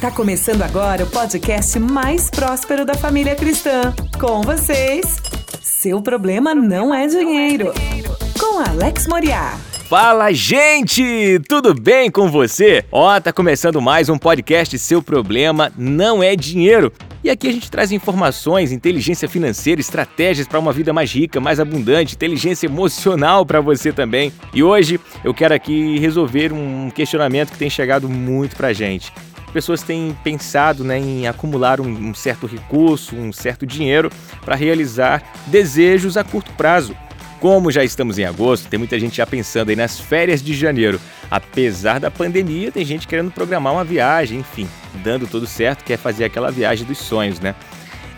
[0.00, 3.94] Tá começando agora o podcast mais próspero da família cristã.
[4.20, 5.16] Com vocês,
[5.62, 7.72] seu problema não é dinheiro.
[8.38, 9.58] Com Alex Moriá.
[9.88, 11.40] Fala, gente!
[11.48, 12.84] Tudo bem com você?
[12.92, 16.92] Ó, tá começando mais um podcast Seu Problema Não É Dinheiro.
[17.24, 21.58] E aqui a gente traz informações, inteligência financeira, estratégias para uma vida mais rica, mais
[21.58, 24.30] abundante, inteligência emocional para você também.
[24.52, 29.10] E hoje eu quero aqui resolver um questionamento que tem chegado muito pra gente
[29.56, 34.10] pessoas têm pensado né, em acumular um, um certo recurso, um certo dinheiro
[34.44, 36.94] para realizar desejos a curto prazo.
[37.40, 41.00] Como já estamos em agosto, tem muita gente já pensando aí nas férias de janeiro.
[41.30, 44.68] Apesar da pandemia, tem gente querendo programar uma viagem, enfim,
[45.02, 47.54] dando tudo certo, quer fazer aquela viagem dos sonhos, né?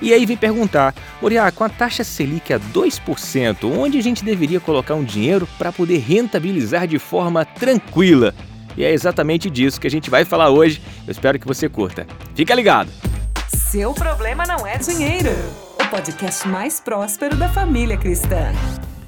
[0.00, 4.58] E aí vem perguntar, Moriá, com a taxa Selic a 2%, onde a gente deveria
[4.58, 8.34] colocar um dinheiro para poder rentabilizar de forma tranquila?
[8.76, 10.82] E é exatamente disso que a gente vai falar hoje.
[11.06, 12.06] Eu espero que você curta.
[12.34, 12.90] Fica ligado!
[13.48, 15.30] Seu problema não é dinheiro.
[15.80, 18.52] O podcast mais próspero da família cristã.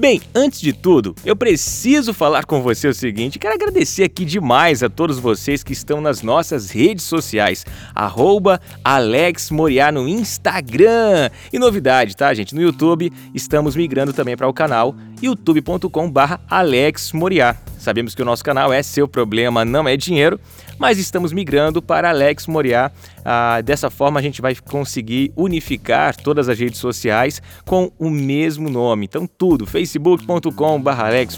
[0.00, 4.82] Bem, antes de tudo, eu preciso falar com você o seguinte: quero agradecer aqui demais
[4.82, 11.28] a todos vocês que estão nas nossas redes sociais, arroba Alex Moriá no Instagram.
[11.52, 12.54] E novidade, tá, gente?
[12.54, 17.54] No YouTube estamos migrando também para o canal youtube.com/barra Alex Moriá.
[17.78, 20.40] Sabemos que o nosso canal é Seu Problema Não É Dinheiro,
[20.80, 22.90] mas estamos migrando para Alex Moriá.
[23.22, 28.70] Ah, dessa forma a gente vai conseguir unificar todas as redes sociais com o mesmo
[28.70, 29.04] nome.
[29.04, 31.36] Então tudo, facebook.com.br Alex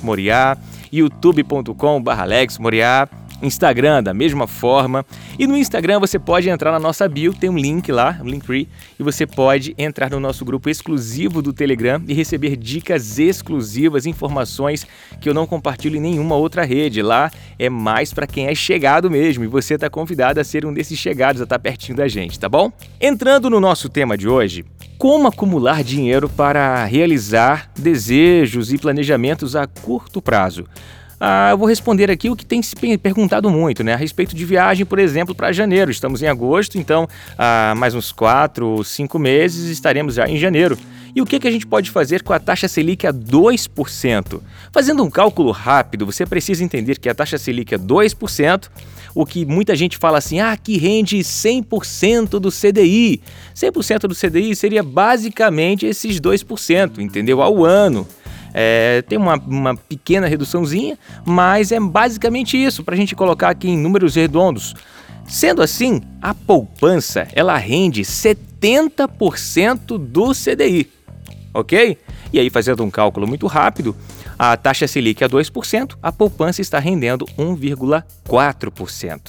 [3.43, 5.05] Instagram da mesma forma.
[5.39, 8.69] E no Instagram você pode entrar na nossa bio, tem um link lá, um Linktree,
[8.99, 14.87] e você pode entrar no nosso grupo exclusivo do Telegram e receber dicas exclusivas, informações
[15.21, 17.03] que eu não compartilho em nenhuma outra rede.
[17.03, 20.73] Lá é mais para quem é chegado mesmo, e você está convidado a ser um
[20.73, 22.73] desses chegados, a estar tá pertinho da gente, tá bom?
[23.01, 24.65] Entrando no nosso tema de hoje,
[24.99, 30.65] como acumular dinheiro para realizar desejos e planejamentos a curto prazo.
[31.25, 33.95] Ah, eu vou responder aqui o que tem se perguntado muito, né?
[33.95, 35.89] A respeito de viagem, por exemplo, para janeiro.
[35.89, 40.77] Estamos em agosto, então, ah, mais uns quatro, cinco meses estaremos já em janeiro.
[41.15, 44.41] E o que, que a gente pode fazer com a taxa Selic a 2%?
[44.73, 48.69] Fazendo um cálculo rápido, você precisa entender que a taxa Selic é 2%,
[49.15, 53.23] o que muita gente fala assim, ah, que rende 100% do CDI.
[53.55, 57.41] 100% do CDI seria basicamente esses 2%, entendeu?
[57.41, 58.09] Ao ano.
[58.55, 63.69] É, tem uma, uma pequena reduçãozinha, mas é basicamente isso, para a gente colocar aqui
[63.69, 64.75] em números redondos.
[65.27, 70.91] Sendo assim, a poupança ela rende 70% do CDI,
[71.55, 71.97] ok?
[72.33, 73.95] E aí, fazendo um cálculo muito rápido,
[74.39, 79.21] a taxa Selic é 2%, a poupança está rendendo 1,4%.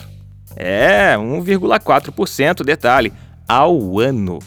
[0.56, 3.12] É, 1,4%, detalhe,
[3.48, 4.40] ao ano.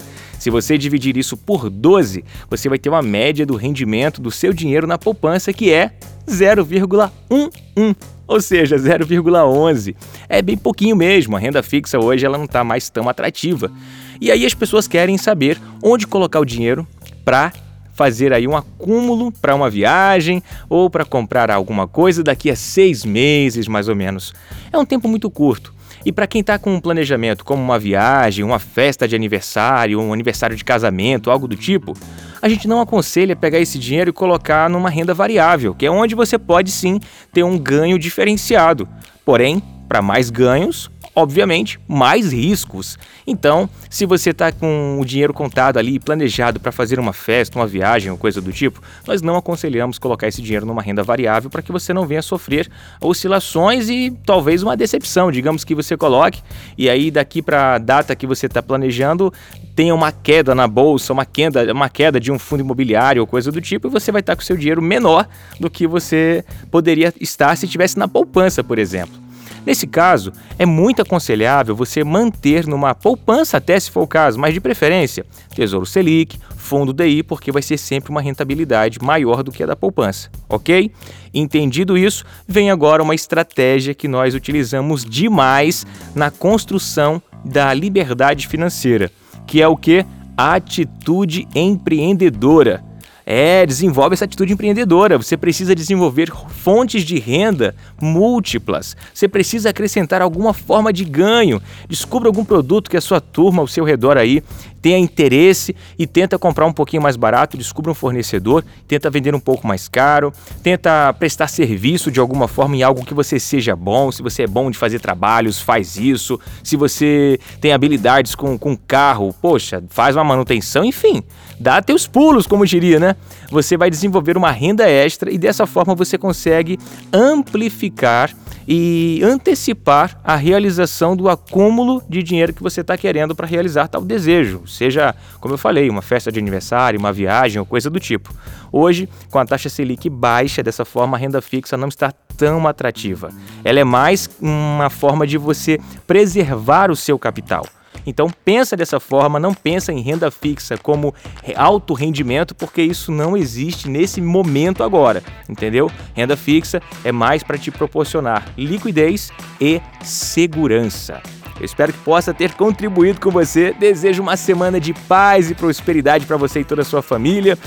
[0.47, 4.53] Se você dividir isso por 12, você vai ter uma média do rendimento do seu
[4.53, 5.91] dinheiro na poupança que é
[6.25, 7.97] 0,11,
[8.29, 9.97] ou seja, 0,11.
[10.29, 13.73] É bem pouquinho mesmo, a renda fixa hoje ela não está mais tão atrativa.
[14.21, 16.87] E aí as pessoas querem saber onde colocar o dinheiro
[17.25, 17.53] para
[17.93, 23.05] fazer aí um acúmulo para uma viagem ou para comprar alguma coisa daqui a seis
[23.05, 24.33] meses, mais ou menos.
[24.73, 25.75] É um tempo muito curto.
[26.07, 30.13] E para quem está com um planejamento como uma viagem, uma festa de aniversário, um
[30.13, 31.95] aniversário de casamento, algo do tipo,
[32.41, 36.15] a gente não aconselha pegar esse dinheiro e colocar numa renda variável, que é onde
[36.15, 37.01] você pode sim
[37.33, 38.89] ter um ganho diferenciado.
[39.25, 42.99] Porém, para mais ganhos, obviamente, mais riscos.
[43.27, 47.67] Então, se você está com o dinheiro contado ali, planejado para fazer uma festa, uma
[47.67, 51.63] viagem ou coisa do tipo, nós não aconselhamos colocar esse dinheiro numa renda variável para
[51.63, 55.33] que você não venha sofrer oscilações e talvez uma decepção.
[55.33, 56.43] Digamos que você coloque
[56.77, 59.33] e aí daqui para a data que você está planejando
[59.75, 63.51] tenha uma queda na bolsa, uma queda, uma queda de um fundo imobiliário ou coisa
[63.51, 65.27] do tipo, e você vai estar tá com seu dinheiro menor
[65.59, 69.26] do que você poderia estar se estivesse na poupança, por exemplo.
[69.67, 74.55] Nesse caso, é muito aconselhável você manter numa poupança, até se for o caso, mas
[74.55, 79.65] de preferência, Tesouro Selic, Fundo DI, porque vai ser sempre uma rentabilidade maior do que
[79.65, 80.93] a da poupança, ok?
[81.35, 89.11] Entendido isso, vem agora uma estratégia que nós utilizamos demais na construção da liberdade financeira,
[89.49, 90.07] que é o que?
[90.37, 92.86] Atitude empreendedora.
[93.29, 95.19] É, desenvolve essa atitude empreendedora.
[95.19, 98.97] Você precisa desenvolver fontes de renda múltiplas.
[99.13, 101.61] Você precisa acrescentar alguma forma de ganho.
[101.89, 104.45] Descubra algum produto que a sua turma ao seu redor aí
[104.81, 109.41] tenha interesse e tenta comprar um pouquinho mais barato, descubra um fornecedor, tenta vender um
[109.41, 110.33] pouco mais caro,
[110.63, 114.13] tenta prestar serviço de alguma forma em algo que você seja bom.
[114.13, 116.39] Se você é bom de fazer trabalhos, faz isso.
[116.63, 121.21] Se você tem habilidades com, com carro, poxa, faz uma manutenção, enfim,
[121.59, 123.17] dá teus pulos, como diria, né?
[123.51, 126.79] Você vai desenvolver uma renda extra e dessa forma você consegue
[127.13, 128.35] amplificar
[128.69, 134.05] e antecipar a realização do acúmulo de dinheiro que você está querendo para realizar tal
[134.05, 138.35] desejo, seja, como eu falei, uma festa de aniversário, uma viagem ou coisa do tipo.
[138.73, 143.31] Hoje, com a taxa Selic baixa, dessa forma a renda fixa não está tão atrativa.
[143.65, 147.65] Ela é mais uma forma de você preservar o seu capital.
[148.07, 151.15] Então pensa dessa forma, não pensa em renda fixa como
[151.57, 155.91] alto rendimento, porque isso não existe nesse momento agora, entendeu?
[156.15, 159.31] Renda fixa é mais para te proporcionar liquidez
[159.61, 161.21] e segurança.
[161.59, 163.75] Eu espero que possa ter contribuído com você.
[163.79, 167.59] Desejo uma semana de paz e prosperidade para você e toda a sua família.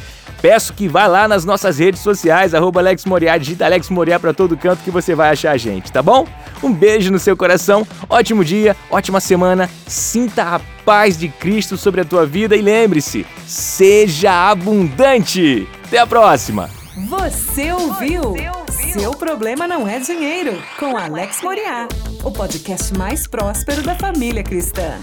[0.42, 4.34] Peço que vá lá nas nossas redes sociais, arroba Alex Moriá, digita Alex Moriá para
[4.34, 6.26] todo canto que você vai achar a gente, tá bom?
[6.64, 12.00] Um beijo no seu coração, ótimo dia, ótima semana, sinta a paz de Cristo sobre
[12.02, 15.68] a tua vida e lembre-se, seja abundante!
[15.86, 16.70] Até a próxima!
[17.10, 18.22] Você ouviu?
[18.22, 18.94] Você ouviu?
[18.94, 21.88] Seu problema não é dinheiro, com Alex Moriá,
[22.24, 25.00] o podcast mais próspero da família cristã.